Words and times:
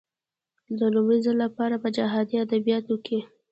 د 0.79 0.81
لومړي 0.93 1.19
ځل 1.25 1.35
لپاره 1.45 1.75
په 1.83 1.87
جهادي 1.97 2.35
ادبياتو 2.45 2.95
کې. 3.05 3.19